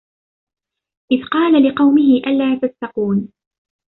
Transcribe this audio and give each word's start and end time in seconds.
إِذْ 1.11 1.23
قَالَ 1.31 1.63
لِقَوْمِهِ 1.69 2.17
أَلَا 2.27 2.59
تَتَّقُونَ 2.59 3.31